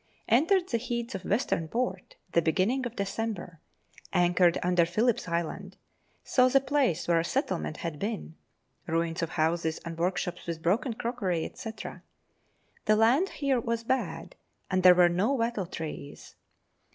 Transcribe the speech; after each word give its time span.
Entered 0.27 0.67
the 0.69 0.79
Heads 0.79 1.13
of 1.13 1.25
Western 1.25 1.67
Port 1.67 2.15
the 2.31 2.41
beginning 2.41 2.87
of 2.87 2.95
December; 2.95 3.59
anchored 4.11 4.57
under 4.63 4.83
Phillip's 4.83 5.27
Island; 5.27 5.77
saw 6.23 6.47
the 6.47 6.59
place 6.59 7.07
where 7.07 7.19
a 7.19 7.23
settlement 7.23 7.77
had 7.77 7.99
been; 7.99 8.33
ruins 8.87 9.21
of 9.21 9.29
houses 9.29 9.77
and 9.85 9.99
workshops, 9.99 10.47
with 10.47 10.63
broken 10.63 10.95
crockery, 10.95 11.51
&c.; 11.53 11.69
the 12.85 12.95
land 12.95 13.29
here 13.29 13.59
was 13.61 13.83
bad, 13.83 14.35
and 14.71 14.81
there 14.81 14.95
were 14.95 15.07
no 15.07 15.33
wattle 15.33 15.67
trees. 15.67 16.33